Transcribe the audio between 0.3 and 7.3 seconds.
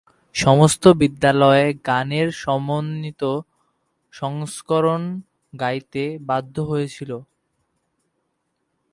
সমস্ত বিদ্যালয়ে গানের সমন্বিত সংস্করণ গাইতে বাধ্য হয়েছিল।